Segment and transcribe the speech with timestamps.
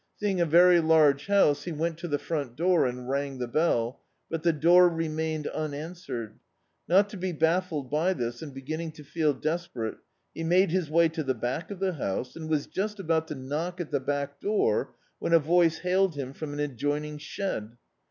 [0.17, 3.99] Seeing a very large house he went to the front door and rang tfie bell,
[4.31, 6.39] but the door re mained unanswered.
[6.89, 9.99] Not to be baffled by this, and beginning to feel desperate,
[10.33, 13.35] he made his way to the back of the house, and was just about to
[13.35, 17.77] knock at the back door when a voice hailed him from an adjoining shed.